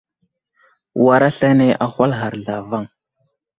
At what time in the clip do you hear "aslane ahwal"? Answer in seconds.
1.27-2.11